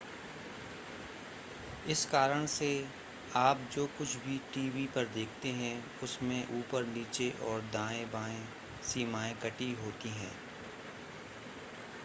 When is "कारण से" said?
2.05-2.69